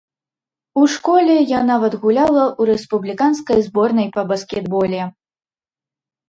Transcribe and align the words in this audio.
У 0.83 0.85
школе 0.93 1.35
я 1.51 1.59
нават 1.71 1.97
гуляла 2.05 2.43
ў 2.59 2.63
рэспубліканскай 2.77 3.59
зборнай 3.67 4.09
па 4.17 4.21
баскетболе. 4.33 5.01